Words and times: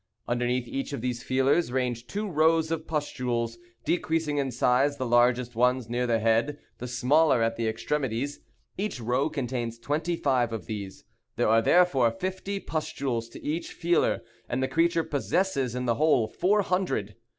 Underneath 0.27 0.67
each 0.67 0.93
of 0.93 1.01
these 1.01 1.21
feelers 1.21 1.71
range 1.71 2.07
two 2.07 2.27
rows 2.27 2.71
of 2.71 2.87
pustules, 2.87 3.59
decreasing 3.85 4.39
in 4.39 4.49
size, 4.49 4.97
the 4.97 5.05
largest 5.05 5.55
ones 5.55 5.91
near 5.91 6.07
the 6.07 6.17
head, 6.17 6.57
the 6.79 6.87
smaller 6.87 7.43
at 7.43 7.55
the 7.55 7.67
extremities. 7.67 8.39
Each 8.79 8.99
row 8.99 9.29
contains 9.29 9.77
twenty 9.77 10.15
five 10.15 10.51
of 10.53 10.65
these. 10.65 11.03
There 11.35 11.49
are, 11.49 11.61
therefore, 11.61 12.09
fifty 12.09 12.59
pustules 12.59 13.29
to 13.29 13.45
each 13.45 13.73
feeler, 13.73 14.23
and 14.49 14.63
the 14.63 14.67
creature 14.67 15.03
possesses 15.03 15.75
in 15.75 15.85
the 15.85 15.93
whole 16.01 16.27
four 16.27 16.63
hundred. 16.63 17.15